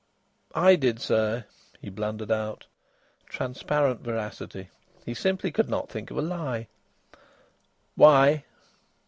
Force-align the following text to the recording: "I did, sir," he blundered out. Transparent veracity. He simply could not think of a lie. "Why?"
"I 0.55 0.77
did, 0.77 0.99
sir," 0.99 1.45
he 1.79 1.91
blundered 1.91 2.31
out. 2.31 2.65
Transparent 3.27 3.99
veracity. 4.01 4.71
He 5.05 5.13
simply 5.13 5.51
could 5.51 5.69
not 5.69 5.89
think 5.89 6.09
of 6.09 6.17
a 6.17 6.23
lie. 6.23 6.67
"Why?" 7.93 8.43